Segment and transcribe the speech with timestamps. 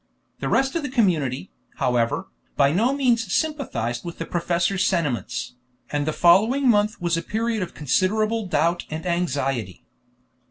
[0.39, 5.53] The rest of the community, however, by no means sympathized with the professor's sentiments,
[5.91, 9.85] and the following month was a period of considerable doubt and anxiety.